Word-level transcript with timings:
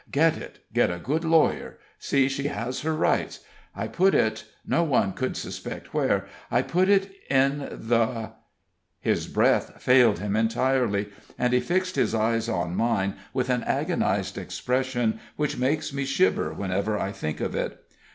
Get 0.09 0.35
it 0.35 0.63
get 0.73 0.89
a 0.89 0.97
good 0.97 1.23
lawyer 1.23 1.77
see 1.99 2.27
she 2.27 2.47
has 2.47 2.81
her 2.81 2.95
rights. 2.95 3.41
I 3.75 3.87
put 3.87 4.15
it 4.15 4.45
no 4.65 4.81
one 4.83 5.13
could 5.13 5.37
suspect 5.37 5.93
where 5.93 6.25
I 6.49 6.63
put 6.63 6.89
it 6.89 7.11
in 7.29 7.69
the" 7.71 8.31
His 9.09 9.27
breath 9.27 9.79
failed 9.79 10.17
him 10.17 10.35
entirely, 10.35 11.09
and 11.37 11.53
he 11.53 11.59
fixed 11.59 11.97
his 11.97 12.15
eyes 12.15 12.49
on 12.49 12.75
mine 12.75 13.13
with 13.31 13.51
an 13.51 13.63
agonized 13.65 14.39
expression 14.39 15.19
which 15.35 15.59
makes 15.59 15.93
me 15.93 16.03
shiver 16.03 16.51
whenever 16.51 16.97
I 16.97 17.11
think 17.11 17.39
of 17.39 17.53
it. 17.53 17.79